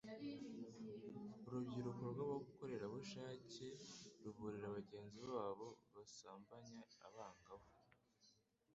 urubyiruko 1.45 2.03
rw'abakorerabushake 2.13 3.67
ruburira 4.23 4.67
bagenzi 4.75 5.21
babo 5.33 5.67
basambanya 5.93 6.81
abangavu 7.07 7.73